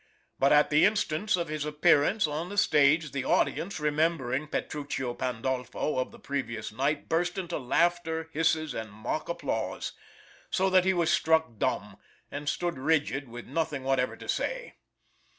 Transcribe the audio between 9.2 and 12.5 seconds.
applause, so that he was struck dumb, and